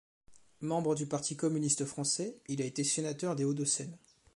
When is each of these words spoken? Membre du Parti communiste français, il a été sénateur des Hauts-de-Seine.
Membre 0.61 0.95
du 0.95 1.05
Parti 1.05 1.35
communiste 1.35 1.85
français, 1.85 2.39
il 2.47 2.59
a 2.63 2.65
été 2.65 2.83
sénateur 2.83 3.35
des 3.35 3.43
Hauts-de-Seine. 3.43 3.95